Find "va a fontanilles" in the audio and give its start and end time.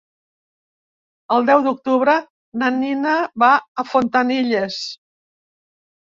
3.45-4.81